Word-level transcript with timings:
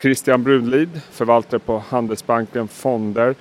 Christian 0.00 0.42
Brunlid, 0.42 1.00
förvaltare 1.10 1.60
på 1.60 1.78
Handelsbanken 1.78 2.68
Fonder. 2.68 3.28
Vi 3.28 3.34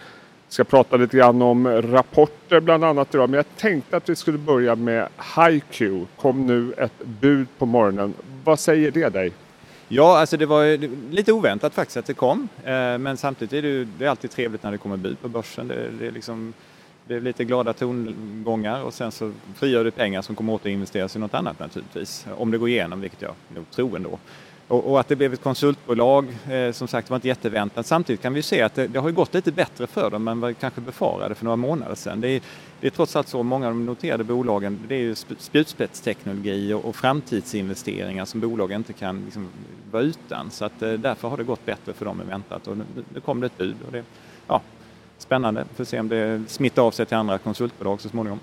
ska 0.53 0.63
prata 0.63 0.97
lite 0.97 1.17
grann 1.17 1.41
om 1.41 1.67
rapporter 1.67 2.59
bland 2.59 2.83
annat 2.83 3.15
idag. 3.15 3.29
Men 3.29 3.37
jag 3.37 3.57
tänkte 3.57 3.97
att 3.97 4.09
vi 4.09 4.15
skulle 4.15 4.37
börja 4.37 4.75
med 4.75 5.07
HiQ. 5.35 5.81
kom 6.17 6.47
nu 6.47 6.73
ett 6.77 7.05
bud 7.05 7.47
på 7.57 7.65
morgonen. 7.65 8.13
Vad 8.43 8.59
säger 8.59 8.91
det 8.91 9.09
dig? 9.09 9.31
Ja, 9.87 10.19
alltså 10.19 10.37
det 10.37 10.45
var 10.45 10.77
lite 11.11 11.31
oväntat 11.31 11.73
faktiskt 11.73 11.97
att 11.97 12.05
det 12.05 12.13
kom. 12.13 12.47
Eh, 12.63 12.97
men 12.97 13.17
samtidigt 13.17 13.53
är 13.53 13.61
det, 13.61 13.87
det 13.97 14.05
är 14.05 14.09
alltid 14.09 14.31
trevligt 14.31 14.63
när 14.63 14.71
det 14.71 14.77
kommer 14.77 14.97
bud 14.97 15.21
på 15.21 15.29
börsen. 15.29 15.67
Det, 15.67 15.89
det 15.99 16.07
är 16.07 16.11
liksom, 16.11 16.53
det 17.07 17.15
är 17.15 17.21
lite 17.21 17.43
glada 17.43 17.73
tongångar 17.73 18.83
och 18.83 18.93
sen 18.93 19.11
så 19.11 19.31
frigör 19.55 19.83
det 19.83 19.91
pengar 19.91 20.21
som 20.21 20.35
kommer 20.35 20.53
återinvesteras 20.53 21.15
i 21.15 21.19
något 21.19 21.33
annat 21.33 21.59
naturligtvis. 21.59 22.27
Om 22.37 22.51
det 22.51 22.57
går 22.57 22.69
igenom, 22.69 23.01
vilket 23.01 23.21
jag 23.21 23.33
nog 23.55 23.71
tror 23.71 23.95
ändå. 23.95 24.19
Och, 24.67 24.91
och, 24.91 24.99
att 24.99 25.07
det 25.07 25.15
blev 25.15 25.33
ett 25.33 25.43
konsultbolag, 25.43 26.27
eh, 26.49 26.71
som 26.71 26.87
sagt 26.87 27.09
var 27.09 27.17
inte 27.17 27.27
jätteväntat. 27.27 27.85
Samtidigt 27.85 28.21
kan 28.21 28.33
vi 28.33 28.41
se 28.41 28.61
att 28.61 28.75
det, 28.75 28.87
det, 28.87 28.99
har 28.99 29.11
gått 29.11 29.33
lite 29.33 29.51
bättre 29.51 29.87
för 29.87 30.09
dem 30.09 30.27
än 30.27 30.39
vad 30.39 30.47
vi 30.47 30.53
kanske 30.53 30.81
befarade 30.81 31.35
för 31.35 31.45
några 31.45 31.55
månader 31.55 31.95
sedan. 31.95 32.21
Det 32.21 32.29
är, 32.29 32.41
det 32.79 32.87
är 32.87 32.91
trots 32.91 33.15
allt 33.15 33.27
så, 33.27 33.43
många 33.43 33.67
av 33.67 33.73
de 33.73 33.85
noterade 33.85 34.23
bolagen, 34.23 34.79
det 34.87 34.95
är 34.95 34.99
ju 34.99 35.15
spjutspetsteknologi 35.15 36.73
och, 36.73 36.85
och 36.85 36.95
framtidsinvesteringar 36.95 38.25
som 38.25 38.39
bolagen 38.39 38.77
inte 38.77 38.93
kan 38.93 39.25
liksom, 39.25 39.47
vara 39.91 40.03
utan. 40.03 40.51
Så 40.51 40.65
att, 40.65 40.81
eh, 40.81 40.93
därför 40.93 41.27
har 41.27 41.37
det 41.37 41.43
gått 41.43 41.65
bättre 41.65 41.93
för 41.93 42.05
dem 42.05 42.21
än 42.21 42.27
väntat 42.27 42.67
och 42.67 42.77
nu, 42.77 42.83
nu 43.13 43.19
kom 43.19 43.39
det 43.39 43.45
ett 43.45 43.57
bud. 43.57 43.75
Och 43.85 43.91
det, 43.91 44.03
ja, 44.47 44.61
spännande, 45.17 45.65
får 45.75 45.83
se 45.83 45.99
om 45.99 46.09
det 46.09 46.43
smittar 46.47 46.81
av 46.81 46.91
sig 46.91 47.05
till 47.05 47.17
andra 47.17 47.37
konsultbolag 47.37 48.01
så 48.01 48.09
småningom. 48.09 48.39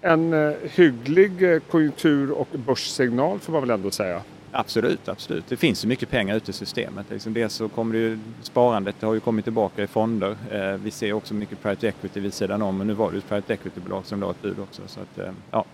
En 0.00 0.32
eh, 0.32 0.52
hygglig 0.62 1.52
eh, 1.52 1.60
konjunktur 1.70 2.30
och 2.30 2.48
börssignal 2.66 3.38
får 3.38 3.52
man 3.52 3.60
väl 3.60 3.70
ändå 3.70 3.90
säga? 3.90 4.22
Absolut, 4.52 5.08
absolut. 5.08 5.44
Det 5.48 5.56
finns 5.56 5.84
ju 5.84 5.88
mycket 5.88 6.10
pengar 6.10 6.36
ute 6.36 6.50
i 6.50 6.54
systemet. 6.54 7.06
Liksom 7.10 7.34
dels 7.34 7.54
så 7.54 7.68
kommer 7.68 7.94
det 7.94 7.98
ju, 7.98 8.18
sparandet 8.42 8.96
det 9.00 9.06
har 9.06 9.14
ju 9.14 9.20
kommit 9.20 9.44
tillbaka 9.44 9.82
i 9.82 9.86
fonder. 9.86 10.36
Eh, 10.50 10.72
vi 10.72 10.90
ser 10.90 11.12
också 11.12 11.34
mycket 11.34 11.62
private 11.62 11.88
equity 11.88 12.20
vid 12.20 12.34
sidan 12.34 12.62
om, 12.62 12.78
men 12.78 12.86
nu 12.86 12.92
var 12.92 13.10
det 13.10 13.14
ju 13.14 13.18
ett 13.18 13.28
private 13.28 13.52
equity-bolag 13.52 14.06
som 14.06 14.20
la 14.20 14.30
ett 14.30 14.42
bud 14.42 14.58
också. 14.58 14.82
Så 14.86 15.00
att, 15.00 15.18
eh, 15.18 15.32
ja, 15.50 15.64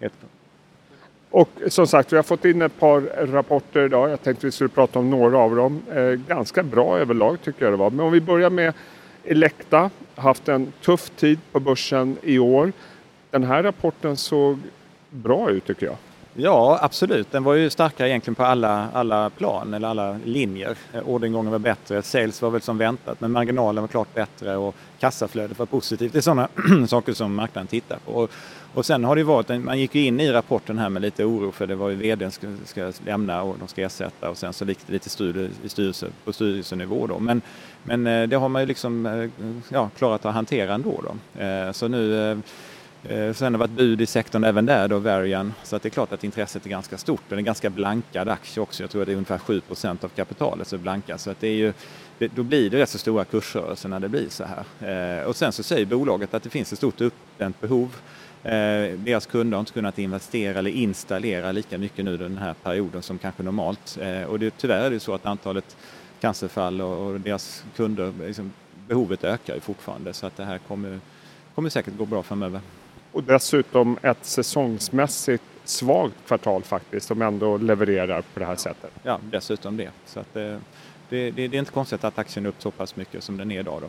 helt 0.00 0.14
klart. 0.20 0.30
Och 1.30 1.72
som 1.72 1.86
sagt, 1.86 2.12
vi 2.12 2.16
har 2.16 2.22
fått 2.22 2.44
in 2.44 2.62
ett 2.62 2.78
par 2.78 3.00
rapporter 3.26 3.84
idag. 3.84 4.10
Jag 4.10 4.22
tänkte 4.22 4.46
vi 4.46 4.52
skulle 4.52 4.68
prata 4.68 4.98
om 4.98 5.10
några 5.10 5.38
av 5.38 5.56
dem. 5.56 5.82
Eh, 5.92 6.10
ganska 6.10 6.62
bra 6.62 6.98
överlag 6.98 7.42
tycker 7.42 7.64
jag 7.64 7.72
det 7.72 7.76
var. 7.76 7.90
Men 7.90 8.00
om 8.00 8.12
vi 8.12 8.20
börjar 8.20 8.50
med 8.50 8.74
Elekta. 9.24 9.90
Haft 10.14 10.48
en 10.48 10.72
tuff 10.84 11.10
tid 11.10 11.38
på 11.52 11.60
börsen 11.60 12.16
i 12.22 12.38
år. 12.38 12.72
Den 13.30 13.44
här 13.44 13.62
rapporten 13.62 14.16
såg 14.16 14.58
bra 15.10 15.50
ut 15.50 15.66
tycker 15.66 15.86
jag. 15.86 15.96
Ja, 16.40 16.78
absolut. 16.82 17.32
Den 17.32 17.44
var 17.44 17.54
ju 17.54 17.70
starkare 17.70 18.08
egentligen 18.08 18.34
på 18.34 18.44
alla, 18.44 18.88
alla 18.92 19.30
plan 19.30 19.74
eller 19.74 19.88
alla 19.88 20.18
linjer. 20.24 20.76
Eh, 20.92 21.08
orderingången 21.08 21.52
var 21.52 21.58
bättre, 21.58 22.02
sales 22.02 22.42
var 22.42 22.50
väl 22.50 22.60
som 22.60 22.78
väntat, 22.78 23.20
men 23.20 23.32
marginalen 23.32 23.82
var 23.82 23.88
klart 23.88 24.14
bättre 24.14 24.56
och 24.56 24.74
kassaflödet 24.98 25.58
var 25.58 25.66
positivt. 25.66 26.12
Det 26.12 26.18
är 26.18 26.22
sådana 26.22 26.48
saker 26.88 27.12
som 27.12 27.34
marknaden 27.34 27.66
tittar 27.66 27.98
på. 28.04 28.12
Och, 28.12 28.30
och 28.74 28.86
sen 28.86 29.04
har 29.04 29.16
det 29.16 29.24
varit, 29.24 29.64
man 29.64 29.78
gick 29.78 29.94
ju 29.94 30.04
in 30.04 30.20
i 30.20 30.32
rapporten 30.32 30.78
här 30.78 30.88
med 30.88 31.02
lite 31.02 31.24
oro 31.24 31.52
för 31.52 31.66
det 31.66 31.74
var 31.74 31.88
ju 31.88 31.96
vdn 31.96 32.30
ska, 32.30 32.46
ska 32.64 32.92
lämna 33.04 33.42
och 33.42 33.56
de 33.58 33.68
ska 33.68 33.82
ersätta 33.82 34.30
och 34.30 34.36
sen 34.36 34.52
så 34.52 34.64
gick 34.64 34.78
det 34.86 34.92
lite 34.92 35.10
studie, 35.10 35.50
i 35.64 35.68
styrelse, 35.68 36.06
på 36.24 36.32
styrelsenivå 36.32 37.06
då. 37.06 37.18
Men, 37.18 37.42
men 37.82 38.06
eh, 38.06 38.28
det 38.28 38.36
har 38.36 38.48
man 38.48 38.62
ju 38.62 38.66
liksom 38.66 39.06
eh, 39.06 39.30
ja, 39.68 39.90
klarat 39.98 40.24
att 40.24 40.34
hantera 40.34 40.74
ändå 40.74 41.02
då. 41.02 41.14
Så 41.72 41.88
nu 41.88 42.36
Eh, 43.04 43.32
sen 43.32 43.44
har 43.44 43.50
det 43.50 43.58
varit 43.58 43.70
bud 43.70 44.00
i 44.00 44.06
sektorn 44.06 44.44
även 44.44 44.66
där 44.66 44.88
då, 44.88 44.98
Varian. 44.98 45.54
Så 45.62 45.76
att 45.76 45.82
det 45.82 45.88
är 45.88 45.90
klart 45.90 46.12
att 46.12 46.24
intresset 46.24 46.66
är 46.66 46.70
ganska 46.70 46.98
stort. 46.98 47.22
Den 47.28 47.38
är 47.38 47.42
ganska 47.42 47.70
blankad 47.70 48.28
aktie 48.28 48.62
också. 48.62 48.82
Jag 48.82 48.90
tror 48.90 49.02
att 49.02 49.06
det 49.06 49.12
är 49.12 49.16
ungefär 49.16 49.38
7% 49.38 50.04
av 50.04 50.08
kapitalet 50.08 50.68
som 50.68 50.78
är 50.78 50.82
blanka. 50.82 51.18
Så 51.18 51.30
att 51.30 51.40
det 51.40 51.48
är 51.48 51.54
ju, 51.54 51.72
då 52.18 52.42
blir 52.42 52.70
det 52.70 52.78
rätt 52.78 52.88
så 52.88 52.98
stora 52.98 53.24
kursrörelser 53.24 53.88
när 53.88 54.00
det 54.00 54.08
blir 54.08 54.28
så 54.28 54.44
här. 54.44 55.18
Eh, 55.20 55.24
och 55.24 55.36
sen 55.36 55.52
så 55.52 55.62
säger 55.62 55.86
bolaget 55.86 56.34
att 56.34 56.42
det 56.42 56.50
finns 56.50 56.72
ett 56.72 56.78
stort 56.78 57.00
uppdämt 57.00 57.60
behov. 57.60 57.96
Eh, 58.42 58.98
deras 58.98 59.26
kunder 59.26 59.56
har 59.56 59.60
inte 59.60 59.72
kunnat 59.72 59.98
investera 59.98 60.58
eller 60.58 60.70
installera 60.70 61.52
lika 61.52 61.78
mycket 61.78 62.04
nu 62.04 62.16
den 62.16 62.38
här 62.38 62.54
perioden 62.62 63.02
som 63.02 63.18
kanske 63.18 63.42
normalt. 63.42 63.98
Eh, 64.00 64.22
och 64.22 64.38
det, 64.38 64.50
tyvärr 64.56 64.80
är 64.80 64.90
det 64.90 65.00
så 65.00 65.14
att 65.14 65.26
antalet 65.26 65.76
cancerfall 66.20 66.80
och 66.80 67.20
deras 67.20 67.64
kunder, 67.76 68.12
liksom, 68.26 68.52
behovet 68.88 69.24
ökar 69.24 69.54
ju 69.54 69.60
fortfarande. 69.60 70.12
Så 70.12 70.26
att 70.26 70.36
det 70.36 70.44
här 70.44 70.58
kommer, 70.58 71.00
kommer 71.54 71.70
säkert 71.70 71.96
gå 71.96 72.06
bra 72.06 72.22
framöver. 72.22 72.60
Och 73.12 73.24
dessutom 73.24 73.98
ett 74.02 74.24
säsongsmässigt 74.24 75.44
svagt 75.64 76.14
kvartal 76.26 76.62
faktiskt 76.62 77.06
som 77.06 77.22
ändå 77.22 77.56
levererar 77.56 78.22
på 78.34 78.40
det 78.40 78.46
här 78.46 78.56
sättet. 78.56 78.90
Ja, 79.02 79.18
dessutom 79.30 79.76
det. 79.76 79.90
Så 80.06 80.20
att 80.20 80.34
det, 80.34 80.60
det, 81.08 81.30
det, 81.30 81.48
det 81.48 81.56
är 81.56 81.58
inte 81.58 81.72
konstigt 81.72 82.04
att 82.04 82.18
aktien 82.18 82.46
är 82.46 82.50
upp 82.50 82.62
så 82.62 82.70
pass 82.70 82.96
mycket 82.96 83.24
som 83.24 83.36
den 83.36 83.50
är 83.50 83.60
idag. 83.60 83.82
Då. 83.82 83.88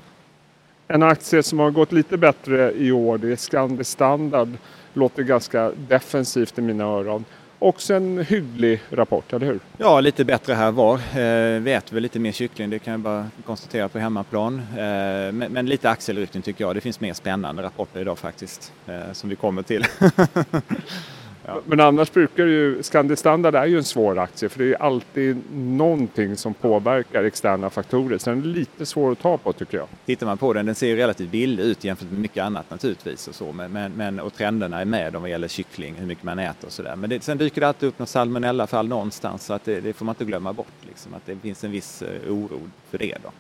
En 0.88 1.04
aktie 1.04 1.44
som 1.44 1.60
har 1.60 1.72
gått 1.72 1.92
lite 1.92 2.18
bättre 2.18 2.74
i 2.74 2.92
år 2.92 3.18
det 3.18 3.32
är 3.32 3.36
Scandi 3.36 3.84
Standard. 3.84 4.50
Låter 4.94 5.24
ganska 5.24 5.72
defensivt 5.72 6.58
i 6.58 6.62
mina 6.62 6.84
öron. 6.84 7.26
Också 7.62 7.94
en 7.94 8.18
hygglig 8.18 8.82
rapport, 8.90 9.34
eller 9.34 9.46
hur? 9.46 9.60
Ja, 9.78 10.00
lite 10.00 10.26
bättre 10.26 10.54
här 10.54 10.72
var. 10.72 10.94
Eh, 10.96 11.62
vi 11.62 11.74
äter 11.74 11.94
väl 11.94 12.04
lite 12.04 12.20
mer 12.20 12.32
kyckling, 12.32 12.70
det 12.70 12.80
kan 12.80 12.92
jag 12.92 13.00
bara 13.00 13.30
konstatera 13.46 13.90
på 13.90 14.00
hemmaplan. 14.00 14.60
Eh, 14.60 14.78
men, 15.32 15.38
men, 15.38 15.66
lite 15.66 15.90
axelryckning 15.90 16.44
tycker 16.44 16.64
jag. 16.64 16.76
Det 16.76 16.82
finns 16.82 17.00
mer 17.00 17.14
spännande 17.14 17.64
rapporter 17.64 18.02
idag 18.02 18.20
faktiskt, 18.20 18.74
eh, 18.88 19.14
som 19.14 19.30
vi 19.30 19.36
kommer 19.36 19.62
till. 19.62 19.86
Ja. 21.50 21.62
Men 21.66 21.80
annars 21.80 22.12
brukar 22.12 22.46
ju 22.46 22.84
Scandi 22.84 23.16
Standard 23.16 23.56
är 23.56 23.66
ju 23.66 23.78
en 23.78 23.84
svår 23.84 24.20
aktie 24.20 24.50
för 24.50 24.60
det 24.60 24.74
är 24.74 24.82
alltid 24.82 25.38
någonting 25.54 26.36
som 26.36 26.54
påverkar 26.54 27.24
externa 27.24 27.70
faktorer. 27.70 28.18
Så 28.18 28.30
den 28.30 28.40
är 28.40 28.46
lite 28.46 28.86
svår 28.86 29.12
att 29.12 29.20
ta 29.20 29.38
på 29.38 29.54
tycker 29.54 29.78
jag. 29.78 29.88
Tittar 30.06 30.26
man 30.26 30.38
på 30.38 30.54
den, 30.54 30.66
den 30.66 30.76
ser 30.76 30.88
ju 30.88 30.96
relativt 30.96 31.32
billig 31.32 31.64
ut 31.64 31.84
jämfört 31.84 32.12
med 32.12 32.20
mycket 32.20 32.44
annat 32.44 32.70
naturligtvis 32.70 33.28
och 33.28 33.36
så. 33.36 33.52
Men, 33.52 33.72
men, 33.72 33.92
men 33.92 34.20
och 34.20 34.34
trenderna 34.34 34.82
är 34.82 34.86
med 34.86 35.16
om 35.16 35.22
vad 35.22 35.32
gäller 35.32 35.48
kyckling, 35.48 35.96
hur 35.96 36.06
mycket 36.06 36.24
man 36.24 36.40
äter 36.40 36.68
och 36.68 36.72
sådär. 36.72 36.96
Men 36.96 37.10
det, 37.10 37.24
sen 37.24 37.38
dyker 37.38 37.62
det 37.62 37.68
alltid 37.68 37.90
upp 37.90 38.00
något 38.00 38.10
salmonellafall 38.10 38.88
någonstans 38.88 39.46
så 39.46 39.54
att 39.54 39.66
det, 39.66 39.82
det, 39.82 39.94
får 39.94 40.06
man 40.06 40.14
inte 40.14 40.26
glömma 40.26 40.54
bort. 40.54 40.68
Liksom, 40.88 41.14
att 41.14 41.26
det 41.26 41.36
finns 41.36 41.64
en 41.64 41.72
viss 41.72 42.02
eh, 42.02 42.34
oro 42.34 42.60
för 42.90 42.98
det 42.98 43.18
då. 43.24 43.32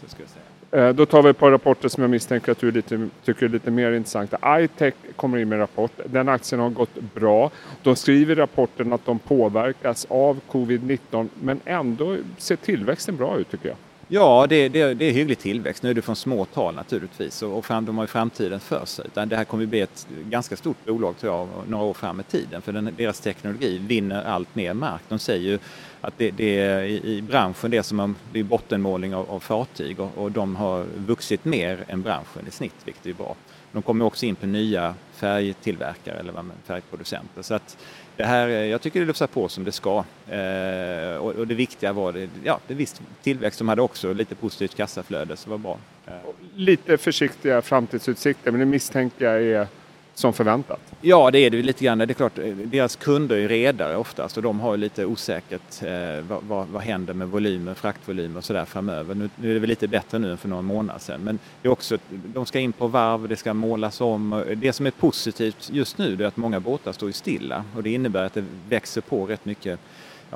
Så 0.00 0.08
ska 0.08 0.22
jag 0.22 0.30
säga. 0.30 0.88
Eh, 0.88 0.94
då 0.94 1.06
tar 1.06 1.22
vi 1.22 1.30
ett 1.30 1.38
par 1.38 1.50
rapporter 1.50 1.88
som 1.88 2.02
jag 2.02 2.10
misstänker 2.10 2.52
att 2.52 2.58
du 2.58 2.70
lite, 2.70 3.08
tycker 3.24 3.46
är 3.46 3.50
lite 3.50 3.70
mer 3.70 3.92
intressanta. 3.92 4.60
iTech 4.60 4.94
kommer 5.16 5.38
in 5.38 5.48
med 5.48 5.56
en 5.56 5.60
rapport. 5.60 5.92
Den 6.06 6.28
aktien 6.28 6.60
har 6.60 6.70
gått 6.70 6.94
bra. 7.14 7.50
De 7.82 7.96
skriver 7.96 8.32
i 8.32 8.40
rapporten 8.40 8.92
att 8.92 9.06
de 9.06 9.18
påverkas 9.18 10.06
av 10.08 10.40
covid-19 10.50 11.28
men 11.40 11.60
ändå 11.64 12.16
ser 12.38 12.56
tillväxten 12.56 13.16
bra 13.16 13.38
ut 13.38 13.50
tycker 13.50 13.68
jag. 13.68 13.76
Ja, 14.08 14.46
det, 14.48 14.68
det, 14.68 14.94
det 14.94 15.04
är 15.04 15.12
hygglig 15.12 15.38
tillväxt. 15.38 15.82
Nu 15.82 15.90
är 15.90 15.94
det 15.94 16.02
från 16.02 16.16
små 16.16 16.44
tal 16.44 16.74
naturligtvis 16.74 17.42
och, 17.42 17.58
och 17.58 17.64
fram, 17.64 17.84
de 17.84 17.96
har 17.96 18.04
ju 18.04 18.08
framtiden 18.08 18.60
för 18.60 18.84
sig. 18.84 19.06
Det 19.14 19.36
här 19.36 19.44
kommer 19.44 19.64
att 19.64 19.70
bli 19.70 19.80
ett 19.80 20.06
ganska 20.24 20.56
stort 20.56 20.84
bolag 20.84 21.18
tror 21.18 21.32
jag 21.32 21.48
några 21.68 21.84
år 21.84 21.94
fram 21.94 22.20
i 22.20 22.22
tiden 22.22 22.62
för 22.62 22.72
den, 22.72 22.90
deras 22.96 23.20
teknologi 23.20 23.78
vinner 23.78 24.24
allt 24.24 24.54
mer 24.54 24.74
mark. 24.74 25.02
De 25.08 25.18
säger 25.18 25.50
ju 25.50 25.58
att 26.00 26.18
det, 26.18 26.30
det 26.30 26.58
är 26.58 26.82
i, 26.82 27.16
i 27.16 27.22
branschen 27.22 27.70
det 27.70 27.82
som 27.82 28.00
är, 28.00 28.14
det 28.32 28.40
är 28.40 28.44
bottenmålning 28.44 29.14
av, 29.14 29.30
av 29.30 29.40
fartyg 29.40 30.00
och, 30.00 30.18
och, 30.18 30.32
de 30.32 30.56
har 30.56 30.86
vuxit 30.96 31.44
mer 31.44 31.84
än 31.88 32.02
branschen 32.02 32.46
i 32.48 32.50
snitt, 32.50 32.74
vilket 32.84 33.06
är 33.06 33.12
bra. 33.12 33.36
De 33.74 33.82
kommer 33.82 34.04
också 34.04 34.26
in 34.26 34.34
på 34.34 34.46
nya 34.46 34.94
färgtillverkare 35.12 36.18
eller 36.18 36.32
färgproducenter. 36.66 37.42
Så 37.42 37.54
att 37.54 37.76
det 38.16 38.24
här, 38.24 38.48
eh, 38.48 38.54
jag 38.54 38.80
tycker 38.80 39.00
det 39.00 39.06
lufsar 39.06 39.26
på 39.26 39.48
som 39.48 39.64
det 39.64 39.72
ska. 39.72 40.04
Eh, 40.28 41.16
och, 41.16 41.32
och, 41.32 41.46
det 41.46 41.54
viktiga 41.54 41.92
var, 41.92 42.12
det, 42.12 42.30
ja, 42.44 42.60
det 42.66 42.74
visst 42.74 43.02
tillväxt. 43.22 43.58
De 43.58 43.68
hade 43.68 43.82
också 43.82 44.12
lite 44.12 44.34
positivt 44.34 44.74
kassaflöde, 44.74 45.36
så 45.36 45.44
det 45.44 45.50
var 45.50 45.58
bra. 45.58 45.78
Eh. 46.06 46.12
Lite 46.54 46.98
försiktiga 46.98 47.62
framtidsutsikter, 47.62 48.50
men 48.50 48.60
det 48.60 48.66
misstänker 48.66 49.24
jag 49.24 49.42
är 49.42 49.66
som 50.14 50.32
förväntat? 50.32 50.80
Ja, 51.00 51.30
det 51.30 51.38
är 51.38 51.50
det 51.50 51.62
lite 51.62 51.84
grann. 51.84 51.98
Det 51.98 52.04
är 52.04 52.14
klart, 52.14 52.38
eh, 52.38 52.44
deras 52.54 52.96
kunder 52.96 53.36
är 53.36 53.48
redare 53.48 53.96
oftast 53.96 54.36
och 54.36 54.42
de 54.42 54.60
har 54.60 54.76
lite 54.76 55.04
osäkert 55.04 55.82
eh, 55.82 56.24
vad, 56.28 56.42
vad, 56.42 56.68
vad, 56.68 56.82
händer 56.82 57.14
med 57.14 57.28
volymer, 57.28 57.74
fraktvolymer 57.74 58.38
och 58.38 58.44
sådär 58.44 58.64
framöver. 58.64 59.14
Nu, 59.14 59.30
nu, 59.36 59.50
är 59.50 59.54
det 59.54 59.60
väl 59.60 59.68
lite 59.68 59.88
bättre 59.88 60.18
nu 60.18 60.30
än 60.30 60.38
för 60.38 60.48
några 60.48 60.62
månader 60.62 61.00
sedan. 61.00 61.20
Men 61.24 61.38
det 61.62 61.68
är 61.68 61.72
också, 61.72 61.98
de 62.10 62.46
ska 62.46 62.58
in 62.58 62.72
på 62.72 62.86
varv, 62.86 63.28
det 63.28 63.36
ska 63.36 63.54
målas 63.54 64.00
om. 64.00 64.44
Det 64.56 64.72
som 64.72 64.86
är 64.86 64.90
positivt 64.90 65.70
just 65.72 65.98
nu 65.98 66.22
är 66.22 66.26
att 66.26 66.36
många 66.36 66.60
båtar 66.60 66.92
står 66.92 67.10
stilla 67.10 67.64
och 67.76 67.82
det 67.82 67.90
innebär 67.90 68.24
att 68.24 68.34
det 68.34 68.44
växer 68.68 69.00
på 69.00 69.26
rätt 69.26 69.44
mycket 69.44 69.80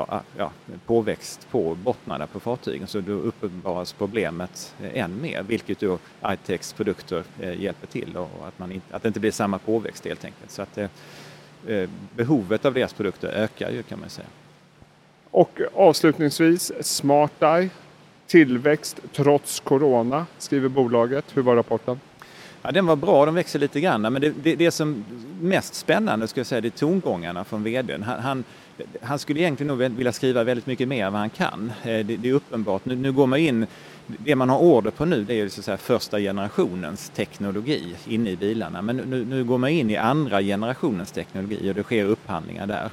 ja, 0.09 0.23
ja, 0.37 0.51
påväxt 0.87 1.49
på 1.51 1.75
bottnarna 1.75 2.27
på 2.27 2.41
fartygen 2.41 2.87
så 2.87 3.01
då 3.01 3.13
uppenbaras 3.13 3.93
problemet 3.93 4.75
eh, 4.83 5.03
än 5.03 5.21
mer 5.21 5.43
vilket 5.43 5.81
då 5.81 5.99
iTechs 6.27 6.73
produkter 6.73 7.25
eh, 7.41 7.61
hjälper 7.61 7.87
till 7.87 8.17
och 8.17 8.49
att, 8.49 8.59
man 8.59 8.73
inte, 8.73 8.97
att 8.97 9.03
det 9.03 9.09
inte 9.09 9.21
blir 9.21 9.31
samma 9.31 9.59
påväxt 9.59 10.05
helt 10.05 10.25
enkelt. 10.25 10.51
Så 10.51 10.63
att 10.63 10.79
eh, 10.79 10.89
eh, 11.67 11.91
behovet 12.17 12.65
av 12.65 12.75
deras 12.75 12.93
produkter 12.93 13.29
ökar 13.29 13.71
ju 13.71 13.83
kan 13.83 14.01
man 14.01 14.11
säga. 14.11 14.29
Och 15.31 15.61
avslutningsvis 15.75 16.73
SmartEye, 16.81 17.71
tillväxt 18.27 19.01
trots 19.13 19.61
corona 19.61 20.27
skriver 20.39 20.69
bolaget. 20.69 21.25
Hur 21.35 21.43
var 21.43 21.57
rapporten? 21.57 22.01
Ja, 22.63 22.73
den 22.73 22.87
var 22.87 22.97
bra, 22.97 23.27
de 23.27 23.35
växer 23.35 23.59
lite 23.59 23.81
grann. 23.81 24.01
Men 24.01 24.15
det, 24.15 24.35
det, 24.43 24.57
det 24.57 24.71
som 24.71 25.05
mest 25.41 25.75
spännande 25.75 26.29
ska 26.29 26.41
jag 26.41 26.47
säga, 26.47 26.61
det 26.61 26.69
är 26.69 26.79
tongångarna 26.79 27.45
från 27.45 27.63
vdn. 27.63 28.03
Han, 28.03 28.21
han, 28.21 28.45
han 29.03 29.19
skulle 29.19 29.41
egentligen 29.41 29.79
nog 29.79 29.79
vilja 29.79 30.13
skriva 30.13 30.45
väldigt 30.45 30.67
mycket 30.67 30.89
mer 30.89 31.07
än 31.07 31.13
vad 31.13 31.21
han 31.21 31.31
kan. 31.31 31.73
Eh, 31.83 31.85
det, 31.85 32.03
det 32.03 32.29
är 32.29 32.33
uppenbart. 32.33 32.85
Nu, 32.85 32.97
nu 32.97 33.13
går 33.13 33.27
man 33.27 33.39
in 33.39 33.67
det 34.17 34.35
man 34.35 34.49
har 34.49 34.59
order 34.59 34.91
på 34.91 35.05
nu 35.05 35.25
det 35.25 35.41
är 35.41 35.49
så 35.49 35.61
att 35.61 35.65
säga 35.65 35.77
första 35.77 36.19
generationens 36.19 37.13
teknologi 37.15 37.95
inne 38.07 38.31
i 38.31 38.37
bilarna. 38.37 38.83
Men 38.83 38.97
nu, 38.97 39.25
nu 39.25 39.45
går 39.45 39.59
man 39.59 39.71
in 39.71 39.91
i 39.91 39.97
andra 39.97 40.43
generationens 40.43 41.13
teknologi 41.13 41.71
och 41.71 41.75
det 41.75 41.83
sker 41.83 42.05
upphandlingar 42.05 42.67
där. 42.67 42.91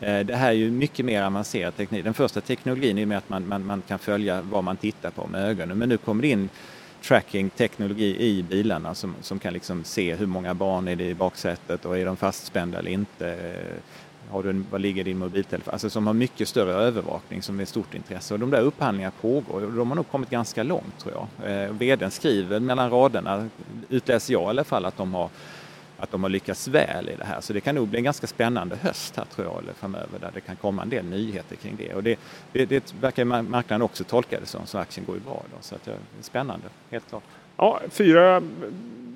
Eh, 0.00 0.26
det 0.26 0.36
här 0.36 0.48
är 0.48 0.52
ju 0.52 0.70
mycket 0.70 1.04
mer 1.04 1.22
avancerad 1.22 1.76
teknik. 1.76 2.04
Den 2.04 2.14
första 2.14 2.40
teknologin 2.40 2.98
är 2.98 3.06
med 3.06 3.18
att 3.18 3.28
man, 3.28 3.48
man, 3.48 3.66
man 3.66 3.82
kan 3.88 3.98
följa 3.98 4.42
vad 4.42 4.64
man 4.64 4.76
tittar 4.76 5.10
på 5.10 5.26
med 5.26 5.48
ögonen. 5.48 5.78
Men 5.78 5.88
nu 5.88 5.96
kommer 5.96 6.22
det 6.22 6.28
in 6.28 6.48
tracking-teknologi 7.02 8.16
i 8.20 8.42
bilarna 8.42 8.94
som, 8.94 9.14
som 9.22 9.38
kan 9.38 9.52
liksom 9.52 9.84
se 9.84 10.14
hur 10.14 10.26
många 10.26 10.54
barn 10.54 10.88
är 10.88 10.96
det 10.96 11.08
i 11.08 11.14
baksätet 11.14 11.84
och 11.84 11.98
är 11.98 12.04
de 12.06 12.16
fastspända 12.16 12.78
eller 12.78 12.90
inte 12.90 13.54
har 14.30 14.42
du, 14.42 14.64
vad 14.70 14.80
ligger 14.80 15.04
din 15.04 15.18
mobiltelefon? 15.18 15.72
Alltså 15.72 15.90
som 15.90 16.06
har 16.06 16.14
mycket 16.14 16.48
större 16.48 16.72
övervakning 16.72 17.42
som 17.42 17.60
är 17.60 17.64
stort 17.64 17.94
intresse. 17.94 18.34
Och 18.34 18.40
de 18.40 18.50
där 18.50 18.60
upphandlingarna 18.60 19.12
pågår 19.20 19.64
och 19.64 19.72
de 19.72 19.88
har 19.88 19.96
nog 19.96 20.10
kommit 20.10 20.30
ganska 20.30 20.62
långt 20.62 20.98
tror 20.98 21.14
jag. 21.14 21.50
Eh, 21.50 21.72
vdn 21.72 22.10
skriver 22.10 22.60
mellan 22.60 22.90
raderna, 22.90 23.48
utläser 23.88 24.32
jag 24.32 24.42
i 24.42 24.46
alla 24.46 24.64
fall, 24.64 24.84
att 24.84 24.96
de 24.96 25.14
har 25.14 25.28
att 25.98 26.10
de 26.10 26.22
har 26.22 26.30
lyckats 26.30 26.68
väl 26.68 27.08
i 27.08 27.16
det 27.16 27.24
här. 27.24 27.40
Så 27.40 27.52
det 27.52 27.60
kan 27.60 27.74
nog 27.74 27.88
bli 27.88 27.98
en 27.98 28.04
ganska 28.04 28.26
spännande 28.26 28.76
höst 28.76 29.16
här 29.16 29.24
tror 29.24 29.46
jag, 29.46 29.62
eller 29.62 29.72
framöver, 29.72 30.18
där 30.20 30.30
det 30.34 30.40
kan 30.40 30.56
komma 30.56 30.82
en 30.82 30.88
del 30.88 31.04
nyheter 31.04 31.56
kring 31.56 31.76
det. 31.78 31.94
Och 31.94 32.02
det, 32.02 32.18
det, 32.52 32.66
det 32.66 32.94
verkar 33.00 33.24
marknaden 33.24 33.82
också 33.82 34.04
tolka 34.04 34.40
det 34.40 34.46
som, 34.46 34.66
så 34.66 34.78
aktien 34.78 35.06
går 35.06 35.16
ju 35.16 35.22
bra. 35.22 35.42
Då. 35.50 35.56
Så 35.60 35.74
att 35.74 35.84
det 35.84 35.90
är 35.90 35.98
spännande, 36.20 36.66
helt 36.90 37.08
klart. 37.08 37.22
Ja, 37.56 37.80
fyra 37.90 38.42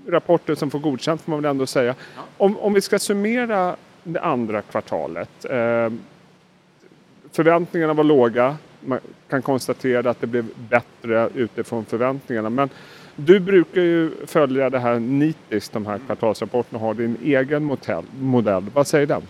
rapporter 0.06 0.54
som 0.54 0.70
får 0.70 0.78
godkänt 0.78 1.22
får 1.22 1.30
man 1.30 1.42
väl 1.42 1.50
ändå 1.50 1.66
säga. 1.66 1.94
Om, 2.36 2.58
om 2.58 2.72
vi 2.72 2.80
ska 2.80 2.98
summera 2.98 3.76
det 4.04 4.20
andra 4.20 4.62
kvartalet. 4.62 5.44
Ehm, 5.50 6.00
förväntningarna 7.32 7.92
var 7.92 8.04
låga. 8.04 8.56
Man 8.80 8.98
kan 9.28 9.42
konstatera 9.42 10.10
att 10.10 10.20
det 10.20 10.26
blev 10.26 10.46
bättre 10.70 11.28
utifrån 11.34 11.84
förväntningarna. 11.84 12.50
Men 12.50 12.68
du 13.16 13.40
brukar 13.40 13.80
ju 13.80 14.10
följa 14.26 14.70
det 14.70 14.78
här 14.78 14.98
nitiskt, 14.98 15.72
de 15.72 15.86
här 15.86 15.98
kvartalsrapporterna 16.06 16.78
och 16.78 16.86
har 16.86 16.94
din 16.94 17.16
egen 17.22 17.78
modell. 18.20 18.64
Vad 18.74 18.86
säger 18.86 19.06
den? 19.06 19.22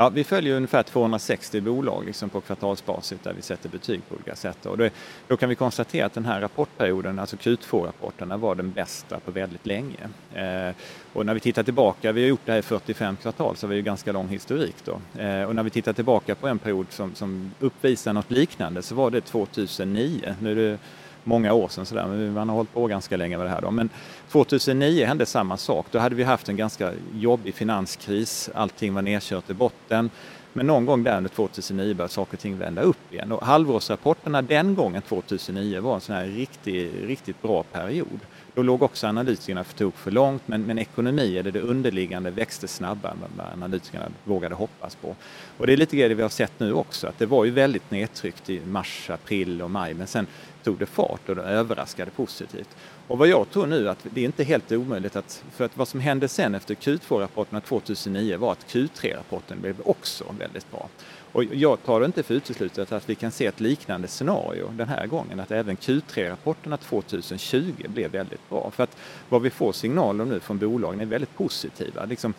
Ja, 0.00 0.08
vi 0.08 0.24
följer 0.24 0.56
ungefär 0.56 0.82
260 0.82 1.60
bolag 1.60 2.04
liksom 2.06 2.30
på 2.30 2.40
kvartalsbasis 2.40 3.18
där 3.22 3.32
vi 3.32 3.42
sätter 3.42 3.68
betyg 3.68 4.00
på 4.08 4.14
olika 4.14 4.36
sätt. 4.36 4.66
Och 4.66 4.78
då, 4.78 4.88
då 5.28 5.36
kan 5.36 5.48
vi 5.48 5.54
konstatera 5.54 6.06
att 6.06 6.14
den 6.14 6.24
här 6.24 6.40
rapportperioden, 6.40 7.18
alltså 7.18 7.36
Q2-rapporterna, 7.36 8.36
var 8.36 8.54
den 8.54 8.70
bästa 8.70 9.20
på 9.20 9.30
väldigt 9.30 9.66
länge. 9.66 10.08
Eh, 10.34 10.74
och 11.12 11.26
när 11.26 11.34
vi 11.34 11.40
tittar 11.40 11.62
tillbaka, 11.62 12.12
vi 12.12 12.22
har 12.22 12.28
gjort 12.28 12.40
det 12.44 12.52
här 12.52 12.58
i 12.58 12.62
45 12.62 13.16
kvartal 13.16 13.56
så 13.56 13.66
har 13.66 13.70
vi 13.70 13.76
ju 13.76 13.82
ganska 13.82 14.12
lång 14.12 14.28
historik 14.28 14.76
då. 14.84 15.22
Eh, 15.22 15.42
och 15.42 15.54
när 15.54 15.62
vi 15.62 15.70
tittar 15.70 15.92
tillbaka 15.92 16.34
på 16.34 16.48
en 16.48 16.58
period 16.58 16.86
som, 16.90 17.14
som 17.14 17.50
uppvisar 17.60 18.12
något 18.12 18.30
liknande 18.30 18.82
så 18.82 18.94
var 18.94 19.10
det 19.10 19.20
2009. 19.20 20.34
Nu 20.40 20.50
är 20.50 20.56
det 20.56 20.78
många 21.28 21.52
år 21.52 21.68
sedan 21.68 21.86
sådär, 21.86 22.06
men 22.06 22.32
man 22.32 22.48
har 22.48 22.56
hållit 22.56 22.74
på 22.74 22.86
ganska 22.86 23.16
länge 23.16 23.36
med 23.36 23.46
det 23.46 23.50
här 23.50 23.60
då. 23.60 23.70
Men 23.70 23.88
2009 24.30 25.06
hände 25.06 25.26
samma 25.26 25.56
sak. 25.56 25.86
Då 25.90 25.98
hade 25.98 26.14
vi 26.14 26.24
haft 26.24 26.48
en 26.48 26.56
ganska 26.56 26.92
jobbig 27.14 27.54
finanskris, 27.54 28.50
allting 28.54 28.94
var 28.94 29.02
nedkört 29.02 29.50
i 29.50 29.54
botten. 29.54 30.10
Men 30.52 30.66
någon 30.66 30.86
gång 30.86 31.02
där 31.02 31.16
under 31.16 31.30
2009 31.30 31.94
började 31.94 32.12
saker 32.12 32.36
och 32.36 32.40
ting 32.40 32.58
vända 32.58 32.82
upp 32.82 33.12
igen. 33.12 33.32
Och 33.32 33.46
halvårsrapporterna 33.46 34.42
den 34.42 34.74
gången, 34.74 35.02
2009, 35.02 35.80
var 35.80 35.94
en 35.94 36.00
sån 36.00 36.14
här 36.14 36.26
riktigt, 36.26 36.92
riktigt 37.04 37.42
bra 37.42 37.62
period. 37.62 38.20
Då 38.54 38.62
låg 38.62 38.82
också 38.82 39.06
analytikerna 39.06 39.64
för 39.64 39.78
tok 39.78 39.96
för 39.96 40.10
långt 40.10 40.42
men, 40.46 40.62
men 40.62 40.78
ekonomi 40.78 41.38
eller 41.38 41.50
det 41.50 41.60
underliggande 41.60 42.30
växte 42.30 42.68
snabbare 42.68 43.12
än 43.12 43.18
vad 43.36 43.46
analytikerna 43.52 44.04
vågade 44.24 44.54
hoppas 44.54 44.94
på. 44.94 45.16
Och 45.58 45.66
det 45.66 45.72
är 45.72 45.76
lite 45.76 46.08
det 46.08 46.14
vi 46.14 46.22
har 46.22 46.28
sett 46.28 46.60
nu 46.60 46.72
också 46.72 47.06
att 47.06 47.18
det 47.18 47.26
var 47.26 47.44
ju 47.44 47.50
väldigt 47.50 47.90
nedtryckt 47.90 48.50
i 48.50 48.60
mars, 48.60 49.10
april 49.10 49.62
och 49.62 49.70
maj 49.70 49.94
men 49.94 50.06
sen 50.06 50.26
tog 50.64 50.78
det 50.78 50.86
fart 50.86 51.28
och 51.28 51.36
det 51.36 51.42
överraskade 51.42 52.10
positivt. 52.10 52.76
Och 53.08 53.18
vad 53.18 53.28
jag 53.28 53.50
tror 53.50 53.66
nu 53.66 53.88
att 53.88 54.06
det 54.10 54.20
är 54.20 54.24
inte 54.24 54.44
helt 54.44 54.72
omöjligt 54.72 55.16
att, 55.16 55.44
för 55.52 55.64
att 55.64 55.76
vad 55.76 55.88
som 55.88 56.00
hände 56.00 56.28
sen 56.28 56.54
efter 56.54 56.74
Q2-rapporterna 56.74 57.60
2009 57.60 58.36
var 58.36 58.52
att 58.52 58.66
Q3-rapporten 58.66 59.60
blev 59.60 59.76
också 59.84 60.24
väldigt 60.38 60.70
bra. 60.70 60.88
Och 61.32 61.44
jag 61.44 61.82
tar 61.84 62.00
det 62.00 62.06
inte 62.06 62.22
för 62.22 62.34
uteslutet 62.34 62.92
att 62.92 63.08
vi 63.08 63.14
kan 63.14 63.30
se 63.30 63.46
ett 63.46 63.60
liknande 63.60 64.08
scenario 64.08 64.70
den 64.72 64.88
här 64.88 65.06
gången, 65.06 65.40
att 65.40 65.50
även 65.50 65.76
Q3-rapporterna 65.76 66.76
2020 66.76 67.72
blev 67.88 68.10
väldigt 68.10 68.48
bra. 68.48 68.70
För 68.70 68.82
att 68.82 68.96
vad 69.28 69.42
vi 69.42 69.50
får 69.50 69.72
signaler 69.72 70.24
nu 70.24 70.40
från 70.40 70.58
bolagen 70.58 71.00
är 71.00 71.06
väldigt 71.06 71.36
positiva. 71.36 72.04
Liksom, 72.04 72.34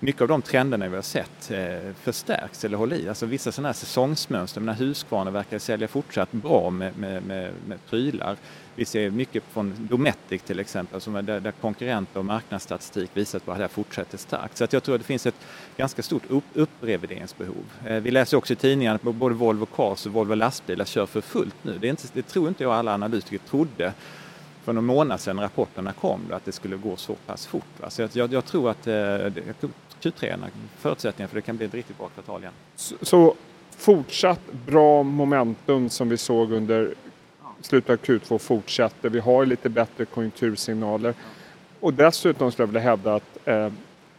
mycket 0.00 0.22
av 0.22 0.28
de 0.28 0.42
trenderna 0.42 0.88
vi 0.88 0.94
har 0.94 1.02
sett 1.02 1.50
eh, 1.50 1.92
förstärks 2.02 2.64
eller 2.64 2.76
håller 2.76 2.96
i. 2.96 3.08
Alltså 3.08 3.26
vissa 3.26 3.52
sådana 3.52 3.68
här 3.68 3.72
säsongsmönster, 3.74 4.60
när 4.60 4.74
Husqvarna 4.74 5.30
verkar 5.30 5.58
sälja 5.58 5.88
fortsatt 5.88 6.32
bra 6.32 6.70
med, 6.70 6.98
med, 6.98 7.22
med, 7.22 7.52
med 7.66 7.78
prylar. 7.86 8.36
Vi 8.74 8.84
ser 8.84 9.10
mycket 9.10 9.42
från 9.50 9.88
Dometic 9.90 10.42
till 10.42 10.60
exempel, 10.60 11.00
som 11.00 11.16
är 11.16 11.22
där, 11.22 11.40
där 11.40 11.52
konkurrenter 11.52 12.18
och 12.18 12.24
marknadsstatistik 12.24 13.10
visar 13.14 13.38
på 13.38 13.52
att 13.52 13.58
det 13.58 13.64
här 13.64 13.68
fortsätter 13.68 14.18
starkt. 14.18 14.56
Så 14.56 14.64
att 14.64 14.72
jag 14.72 14.82
tror 14.82 14.94
att 14.94 15.00
det 15.00 15.06
finns 15.06 15.26
ett 15.26 15.46
ganska 15.76 16.02
stort 16.02 16.22
upp, 16.28 16.44
upprevideringsbehov. 16.54 17.64
Eh, 17.86 17.96
vi 17.96 18.10
läser 18.10 18.36
också 18.36 18.52
i 18.52 18.56
tidningarna 18.56 18.94
att 18.94 19.14
både 19.14 19.34
Volvo 19.34 19.66
Cars 19.66 20.06
och 20.06 20.12
Volvo 20.12 20.34
Lastbilar 20.34 20.84
kör 20.84 21.06
för 21.06 21.20
fullt 21.20 21.56
nu. 21.62 21.78
Det, 21.78 21.86
är 21.86 21.90
inte, 21.90 22.08
det 22.12 22.22
tror 22.22 22.48
inte 22.48 22.62
jag 22.62 22.72
alla 22.72 22.94
analytiker 22.94 23.38
trodde 23.38 23.92
för 24.70 24.74
någon 24.74 24.84
månad 24.84 25.20
sedan 25.20 25.40
rapporterna 25.40 25.92
kom, 25.92 26.20
att 26.30 26.44
det 26.44 26.52
skulle 26.52 26.76
gå 26.76 26.96
så 26.96 27.14
pass 27.14 27.46
fort. 27.46 27.64
Så 27.88 28.08
jag, 28.12 28.32
jag 28.32 28.44
tror 28.44 28.70
att 28.70 28.86
eh, 28.86 28.92
Q3 30.02 30.46
förutsättningar 30.78 31.28
för 31.28 31.36
det 31.36 31.42
kan 31.42 31.56
bli 31.56 31.66
ett 31.66 31.74
riktigt 31.74 31.98
bra 31.98 32.08
kvartal 32.08 32.40
igen. 32.40 32.52
Så, 32.76 32.94
så 33.02 33.34
fortsatt 33.76 34.40
bra 34.66 35.02
momentum 35.02 35.88
som 35.88 36.08
vi 36.08 36.16
såg 36.16 36.52
under 36.52 36.94
slutet 37.60 37.90
av 37.90 37.96
Q2 37.96 38.38
fortsätter. 38.38 39.08
Vi 39.08 39.20
har 39.20 39.46
lite 39.46 39.68
bättre 39.68 40.04
konjunktursignaler. 40.04 41.14
Och 41.80 41.94
dessutom 41.94 42.52
skulle 42.52 42.62
jag 42.62 42.72
vilja 42.72 42.90
hävda 42.90 43.14
att 43.14 43.38
eh, 43.44 43.68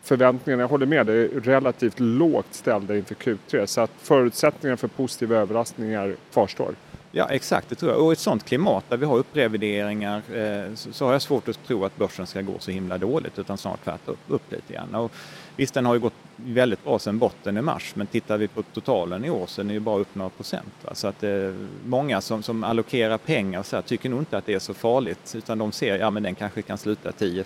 förväntningarna, 0.01 0.63
jag 0.63 0.67
håller 0.67 0.85
med, 0.85 1.05
dig, 1.05 1.25
är 1.25 1.29
relativt 1.29 1.99
lågt 1.99 2.53
ställda 2.53 2.97
inför 2.97 3.15
Q3 3.15 3.65
så 3.65 3.81
att 3.81 3.91
förutsättningarna 3.97 4.77
för 4.77 4.87
positiva 4.87 5.37
överraskningar 5.37 6.15
kvarstår. 6.33 6.75
Ja 7.13 7.27
exakt, 7.29 7.69
det 7.69 7.75
tror 7.75 7.91
jag. 7.91 8.01
Och 8.01 8.11
i 8.11 8.13
ett 8.13 8.19
sådant 8.19 8.45
klimat 8.45 8.85
där 8.89 8.97
vi 8.97 9.05
har 9.05 9.17
upprevideringar 9.17 10.21
eh, 10.33 10.75
så, 10.75 11.05
har 11.05 11.11
jag 11.11 11.21
svårt 11.21 11.47
att 11.47 11.67
tro 11.67 11.85
att 11.85 11.97
börsen 11.97 12.27
ska 12.27 12.41
gå 12.41 12.59
så 12.59 12.71
himla 12.71 12.97
dåligt 12.97 13.39
utan 13.39 13.57
snart 13.57 13.83
tvärt 13.83 14.07
upp, 14.07 14.19
upp 14.27 14.51
lite 14.51 14.73
grann. 14.73 14.95
Och 14.95 15.11
visst, 15.55 15.73
den 15.73 15.85
har 15.85 15.93
ju 15.93 15.99
gått 15.99 16.13
väldigt 16.35 16.83
bra 16.83 16.99
sedan 16.99 17.19
botten 17.19 17.57
i 17.57 17.61
mars 17.61 17.95
men 17.95 18.07
tittar 18.07 18.37
vi 18.37 18.47
på 18.47 18.63
totalen 18.63 19.25
i 19.25 19.29
år 19.29 19.45
så 19.47 19.61
är 19.61 19.63
den 19.63 19.73
ju 19.73 19.79
bara 19.79 19.99
upp 19.99 20.15
några 20.15 20.29
procent. 20.29 20.73
Va? 20.81 20.95
Så 20.95 21.07
att 21.07 21.23
eh, 21.23 21.53
många 21.85 22.21
som, 22.21 22.43
som 22.43 22.63
allokerar 22.63 23.17
pengar 23.17 23.63
så 23.63 23.75
här, 23.75 23.83
tycker 23.83 24.09
nog 24.09 24.19
inte 24.19 24.37
att 24.37 24.45
det 24.45 24.53
är 24.53 24.59
så 24.59 24.73
farligt 24.73 25.35
utan 25.37 25.57
de 25.57 25.71
ser, 25.71 25.99
ja 25.99 26.09
men 26.09 26.23
den 26.23 26.35
kanske 26.35 26.61
kan 26.61 26.77
sluta 26.77 27.11
10 27.11 27.43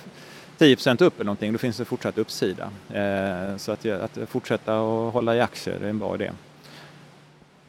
10 0.58 0.76
upp 1.00 1.16
eller 1.16 1.26
någonting, 1.26 1.52
då 1.52 1.58
finns 1.58 1.78
det 1.78 1.86
fortsatt 1.86 2.18
uppsida. 2.18 2.70
Eh, 2.94 3.58
så 3.58 3.72
att, 3.72 3.86
att 3.86 4.20
fortsätta 4.30 4.74
att 4.80 5.14
hålla 5.14 5.36
i 5.36 5.42
aktier, 5.42 5.78
det 5.80 5.86
är 5.86 5.90
en 5.90 6.00
bra 6.00 6.16
idé. 6.16 6.32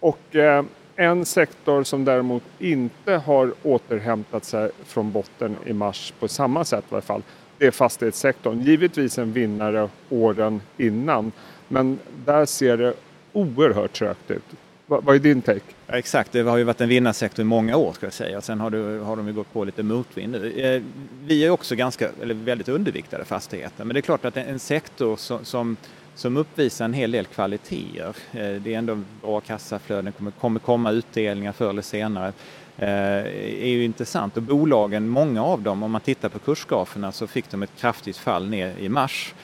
Och 0.01 0.37
eh, 0.37 0.65
en 0.97 1.25
sektor 1.25 1.85
som 1.85 2.05
däremot 2.05 2.43
inte 2.59 3.13
har 3.13 3.53
återhämtat 3.63 4.45
sig 4.45 4.71
från 4.85 5.13
botten 5.13 5.57
i 5.67 5.73
mars 5.73 6.13
på 6.21 6.29
samma 6.29 6.65
sätt 6.65 6.85
i 6.91 6.95
alla 6.95 7.03
fall, 7.03 7.23
det 7.59 7.67
är 7.67 7.71
fastighetssektorn. 7.71 8.61
Givetvis 8.61 9.19
en 9.19 9.33
vinnare 9.33 9.89
åren 10.11 10.61
innan, 10.77 11.33
men 11.69 11.99
där 12.25 12.47
ser 12.47 12.77
det 12.77 12.95
oerhört 13.33 13.93
trögt 13.93 14.31
ut. 14.31 14.45
Vad 14.87 15.15
är 15.15 15.19
din 15.19 15.43
take? 15.43 15.61
Ja, 15.87 15.99
exakt, 15.99 16.33
det 16.33 16.41
har 16.41 16.57
ju 16.57 16.65
varit 16.65 16.81
en 16.81 16.89
vinnarsektor 16.89 17.43
i 17.43 17.47
många 17.47 17.77
år 17.77 17.93
ska 17.93 18.07
jag 18.07 18.13
säga. 18.13 18.41
Sen 18.41 18.61
har, 18.61 18.71
du, 18.71 18.99
har 18.99 19.17
de 19.17 19.27
ju 19.27 19.33
gått 19.33 19.53
på 19.53 19.65
lite 19.65 19.83
motvind 19.83 20.33
nu. 20.33 20.53
Eh, 20.53 20.83
vi 21.25 21.45
är 21.45 21.51
också 21.51 21.75
ganska, 21.75 22.11
eller 22.23 22.35
väldigt 22.35 22.69
underviktade 22.69 23.25
fastigheter, 23.25 23.85
men 23.85 23.95
det 23.95 24.01
är 24.01 24.03
klart 24.03 24.25
att 24.25 24.37
en 24.37 24.59
sektor 24.59 25.17
som, 25.17 25.45
som 25.45 25.77
som 26.17 26.37
uppvisar 26.37 26.85
en 26.85 26.95
hel 26.95 27.11
del 27.11 27.27
kvaliteter. 27.27 28.17
Eh, 28.33 28.63
det 28.63 28.75
är 28.75 28.79
ändå 28.79 29.03
bra 29.23 29.41
kassaflöden, 29.41 30.13
kommer, 30.13 30.31
kommer 30.31 30.61
komma 30.61 30.91
utdelningar 30.91 31.53
förr 31.53 31.71
eller 31.71 31.83
senare. 31.83 32.33
Det 32.79 33.63
är 33.63 33.69
ju 33.69 33.85
intressant 33.85 34.37
och 34.37 34.43
bolagen, 34.43 35.09
många 35.09 35.45
av 35.45 35.63
dem, 35.63 35.83
om 35.83 35.91
man 35.91 36.01
tittar 36.01 36.29
på 36.29 36.39
kursgraferna 36.39 37.13
så 37.13 37.27
fick 37.27 37.51
de 37.51 37.63
ett 37.63 37.77
kraftigt 37.79 38.17
fall 38.17 38.49
ner 38.49 38.79
i 38.79 38.89
mars. 38.89 39.35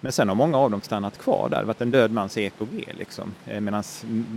Men 0.00 0.12
sen 0.12 0.28
har 0.28 0.34
många 0.34 0.58
av 0.58 0.70
dem 0.70 0.80
stannat 0.80 1.18
kvar 1.18 1.48
där. 1.48 1.50
Det 1.50 1.56
har 1.56 1.64
varit 1.64 1.80
en 1.80 1.90
död 1.90 2.10
mans 2.10 2.38
EKG 2.38 2.88
liksom, 2.98 3.34
eh, 3.46 3.60
medan 3.60 3.82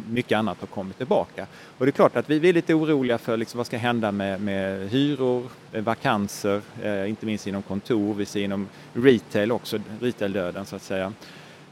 mycket 0.10 0.38
annat 0.38 0.58
har 0.60 0.68
kommit 0.68 0.98
tillbaka. 0.98 1.48
Och 1.78 1.86
det 1.86 1.90
är 1.90 1.92
klart 1.92 2.16
att 2.16 2.30
vi 2.30 2.50
är 2.50 2.54
lite 2.54 2.74
oroliga 2.74 3.18
för 3.18 3.38
liksom, 3.38 3.58
vad 3.58 3.68
ska 3.68 3.78
hända 3.78 4.12
med, 4.12 4.42
med 4.42 4.90
hyror, 4.90 5.44
vakanser, 5.72 6.62
inte 7.08 7.26
minst 7.26 7.48
inom 7.48 7.62
kontor, 7.62 8.14
vi 8.14 8.26
ser 8.26 8.44
inom 8.44 8.68
retail 8.94 9.52
också, 9.52 9.80
retail-döden 10.02 10.66
så 10.66 10.76
att 10.76 10.82
säga. 10.82 11.14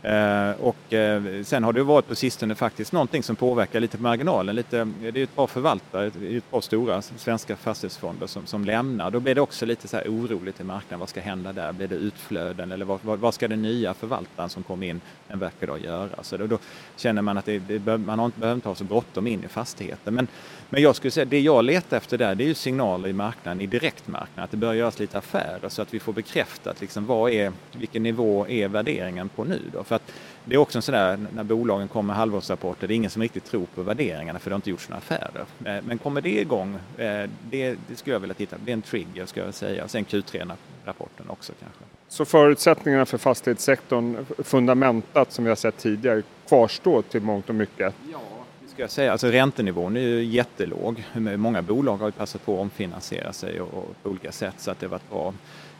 Eh, 0.03 0.51
och 0.59 0.93
eh, 0.93 1.43
sen 1.43 1.63
har 1.63 1.73
det 1.73 1.83
varit 1.83 2.07
på 2.07 2.15
sistone 2.15 2.55
faktiskt 2.55 2.91
någonting 2.91 3.23
som 3.23 3.35
påverkar 3.35 3.79
lite 3.79 3.97
på 3.97 4.03
marginalen. 4.03 4.55
Lite, 4.55 4.79
eh, 4.79 4.87
det 5.13 5.19
är 5.19 5.23
ett 5.23 5.35
par 5.35 5.47
förvaltare, 5.47 6.07
ett 6.07 6.51
par 6.51 6.61
stora 6.61 7.01
svenska 7.01 7.55
fastighetsfonder 7.55 8.27
som, 8.27 8.45
som 8.45 8.65
lämnar. 8.65 9.11
Då 9.11 9.19
blir 9.19 9.35
det 9.35 9.41
också 9.41 9.65
lite 9.65 9.87
så 9.87 9.97
här 9.97 10.07
oroligt 10.07 10.59
i 10.59 10.63
marknaden. 10.63 10.99
Vad 10.99 11.09
ska 11.09 11.21
hända 11.21 11.53
där? 11.53 11.73
Blir 11.73 11.87
det 11.87 11.95
utflöden 11.95 12.71
eller 12.71 12.85
vad, 12.85 12.99
vad, 13.01 13.19
vad 13.19 13.33
ska 13.33 13.47
den 13.47 13.61
nya 13.61 13.93
förvaltaren 13.93 14.49
som 14.49 14.63
kom 14.63 14.83
in 14.83 15.01
en 15.27 15.39
vecka 15.39 15.65
då 15.65 15.77
göra? 15.77 16.23
Så 16.23 16.37
då, 16.37 16.47
då 16.47 16.57
känner 16.95 17.21
man 17.21 17.37
att 17.37 17.45
det, 17.45 17.59
det, 17.59 17.97
man 17.97 18.19
har 18.19 18.25
inte, 18.25 18.39
behöver 18.39 18.61
ha 18.61 18.75
så 18.75 18.83
bråttom 18.83 19.27
in 19.27 19.43
i 19.43 19.47
fastigheten. 19.47 20.13
Men, 20.13 20.27
men 20.69 20.81
jag 20.81 20.95
skulle 20.95 21.11
säga 21.11 21.25
det 21.25 21.39
jag 21.39 21.65
letar 21.65 21.97
efter 21.97 22.17
där 22.17 22.35
det 22.35 22.43
är 22.43 22.47
ju 22.47 22.53
signaler 22.53 23.09
i 23.09 23.13
marknaden, 23.13 23.61
i 23.61 23.67
direktmarknaden, 23.67 24.43
att 24.43 24.51
det 24.51 24.57
börjar 24.57 24.73
göras 24.73 24.99
lite 24.99 25.17
affärer 25.17 25.69
så 25.69 25.81
att 25.81 25.93
vi 25.93 25.99
får 25.99 26.13
bekräftat 26.13 26.81
liksom, 26.81 27.05
vad 27.05 27.31
är, 27.31 27.51
vilken 27.71 28.03
nivå 28.03 28.47
är 28.47 28.67
värderingen 28.67 29.29
på 29.29 29.43
nu 29.43 29.61
då? 29.73 29.83
För 29.93 29.95
att 29.95 30.13
det 30.45 30.55
är 30.55 30.59
också 30.59 30.77
en 30.77 30.81
sån 30.81 30.93
där, 30.93 31.19
när 31.35 31.43
bolagen 31.43 31.87
kommer 31.87 32.07
med 32.07 32.15
halvårsrapporter, 32.15 32.87
det 32.87 32.93
är 32.93 32.95
ingen 32.95 33.09
som 33.09 33.21
riktigt 33.21 33.45
tror 33.45 33.65
på 33.75 33.81
värderingarna 33.81 34.39
för 34.39 34.49
det 34.49 34.53
har 34.53 34.57
inte 34.57 34.69
gjorts 34.69 34.89
några 34.89 34.97
affärer. 34.97 35.45
Eh, 35.65 35.83
men 35.83 35.97
kommer 35.97 36.21
det 36.21 36.41
igång, 36.41 36.79
eh, 36.97 37.29
det, 37.49 37.75
det 37.87 37.95
skulle 37.95 38.15
jag 38.15 38.19
vilja 38.19 38.33
titta 38.33 38.55
på, 38.55 38.61
det 38.65 38.71
är 38.71 38.73
en 38.73 38.81
trigger 38.81 39.25
ska 39.25 39.45
jag 39.45 39.53
säga. 39.53 39.87
Sen 39.87 40.05
Q3-rapporten 40.05 41.29
också 41.29 41.53
kanske. 41.59 41.79
Så 42.07 42.25
förutsättningarna 42.25 43.05
för 43.05 43.17
fastighetssektorn, 43.17 44.25
fundamentat 44.43 45.31
som 45.31 45.43
vi 45.43 45.49
har 45.49 45.55
sett 45.55 45.77
tidigare, 45.77 46.21
kvarstår 46.47 47.01
till 47.01 47.21
mångt 47.21 47.49
och 47.49 47.55
mycket? 47.55 47.93
Ja, 48.11 48.19
det 48.61 48.69
ska 48.69 48.81
jag 48.81 48.91
säga. 48.91 49.11
Alltså 49.11 49.27
räntenivån 49.27 49.97
är 49.97 50.01
ju 50.01 50.23
jättelåg. 50.23 51.03
Många 51.37 51.61
bolag 51.61 51.97
har 51.97 52.05
ju 52.05 52.11
passat 52.11 52.45
på 52.45 52.53
att 52.53 52.59
omfinansiera 52.59 53.33
sig 53.33 53.61
och, 53.61 53.73
och 53.73 53.95
på 54.03 54.09
olika 54.09 54.31
sätt 54.31 54.55
så 54.57 54.71
att 54.71 54.79
det 54.79 54.85
har 54.85 54.91
varit 54.91 55.09
bra. 55.09 55.33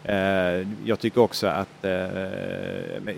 Eh, 0.03 0.67
jag 0.86 1.00
tycker 1.00 1.22
också 1.22 1.48
att 1.48 1.86
eh, 1.86 1.91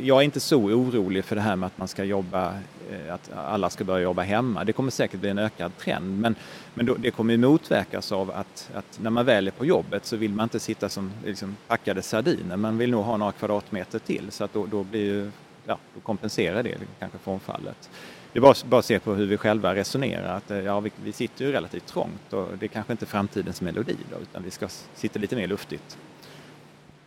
jag 0.01 0.17
är 0.17 0.21
inte 0.21 0.39
så 0.39 0.57
orolig 0.57 1.25
för 1.25 1.35
det 1.35 1.41
här 1.41 1.55
med 1.55 1.67
att 1.67 1.77
man 1.77 1.87
ska 1.87 2.03
jobba, 2.03 2.53
eh, 2.91 3.13
att 3.13 3.31
alla 3.33 3.69
ska 3.69 3.83
börja 3.83 4.03
jobba 4.03 4.21
hemma. 4.21 4.63
Det 4.63 4.73
kommer 4.73 4.91
säkert 4.91 5.19
bli 5.19 5.29
en 5.29 5.39
ökad 5.39 5.77
trend 5.77 6.19
men, 6.21 6.35
men 6.73 6.85
då, 6.85 6.95
det 6.95 7.11
kommer 7.11 7.37
motverkas 7.37 8.11
av 8.11 8.31
att, 8.31 8.69
att, 8.73 8.99
när 9.01 9.09
man 9.09 9.25
väl 9.25 9.47
är 9.47 9.51
på 9.51 9.65
jobbet 9.65 10.05
så 10.05 10.15
vill 10.15 10.31
man 10.31 10.43
inte 10.43 10.59
sitta 10.59 10.89
som 10.89 11.11
liksom, 11.25 11.55
packade 11.67 12.01
sardiner. 12.01 12.57
Man 12.57 12.77
vill 12.77 12.91
nog 12.91 13.03
ha 13.03 13.17
några 13.17 13.31
kvadratmeter 13.31 13.99
till 13.99 14.31
så 14.31 14.43
att 14.43 14.53
då, 14.53 14.65
då 14.65 14.83
blir 14.83 15.05
ju, 15.05 15.31
ja, 15.65 15.77
då 15.93 15.99
kompenserar 15.99 16.63
det 16.63 16.77
kanske 16.99 17.17
frånfallet. 17.17 17.89
Det 18.33 18.39
är 18.39 18.41
bara, 18.41 18.55
bara 18.65 18.79
att 18.79 18.85
se 18.85 18.99
på 18.99 19.13
hur 19.13 19.25
vi 19.25 19.37
själva 19.37 19.75
resonerar. 19.75 20.37
Att, 20.37 20.51
eh, 20.51 20.59
ja, 20.59 20.79
vi, 20.79 20.91
vi 21.03 21.11
sitter 21.11 21.45
ju 21.45 21.51
relativt 21.51 21.85
trångt 21.85 22.33
och 22.33 22.47
det 22.59 22.65
är 22.65 22.67
kanske 22.67 22.93
inte 22.93 23.05
framtidens 23.05 23.61
melodi 23.61 23.95
då, 24.11 24.17
utan 24.21 24.43
vi 24.43 24.51
ska 24.51 24.67
sitta 24.95 25.19
lite 25.19 25.35
mer 25.35 25.47
luftigt. 25.47 25.97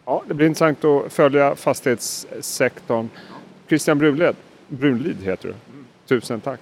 Ja, 0.09 0.23
det 0.29 0.35
blir 0.35 0.47
intressant 0.47 0.85
att 0.85 1.13
följa 1.13 1.55
fastighetssektorn. 1.57 3.09
Christian 3.69 3.99
Brunlid, 3.99 4.37
Brunlid 4.69 5.23
heter 5.23 5.49
du. 5.49 5.55
Tusen 6.07 6.41
tack. 6.41 6.61